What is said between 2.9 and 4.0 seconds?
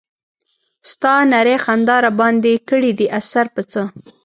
دے اثر پۀ څۀ